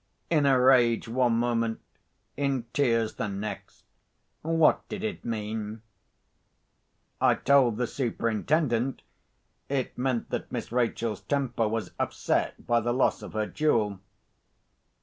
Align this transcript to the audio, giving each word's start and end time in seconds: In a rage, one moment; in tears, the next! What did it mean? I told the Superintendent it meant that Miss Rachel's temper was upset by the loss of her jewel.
In 0.31 0.47
a 0.47 0.59
rage, 0.59 1.07
one 1.07 1.33
moment; 1.33 1.79
in 2.35 2.65
tears, 2.73 3.17
the 3.17 3.27
next! 3.27 3.83
What 4.41 4.81
did 4.89 5.03
it 5.03 5.23
mean? 5.23 5.83
I 7.21 7.35
told 7.35 7.77
the 7.77 7.85
Superintendent 7.85 9.03
it 9.69 9.95
meant 9.95 10.31
that 10.31 10.51
Miss 10.51 10.71
Rachel's 10.71 11.21
temper 11.21 11.67
was 11.67 11.91
upset 11.99 12.65
by 12.65 12.79
the 12.79 12.93
loss 12.93 13.21
of 13.21 13.33
her 13.33 13.45
jewel. 13.45 13.99